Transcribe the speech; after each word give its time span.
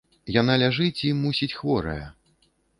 Яна 0.35 0.55
ляжыць 0.61 1.05
і, 1.11 1.13
мусіць, 1.21 1.53
хворая. 1.61 2.03